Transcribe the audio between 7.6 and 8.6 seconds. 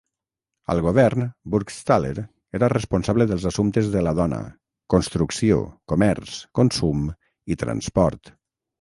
transport.